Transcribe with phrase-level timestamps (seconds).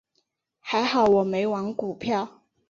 [0.59, 2.41] 还好我没玩股票。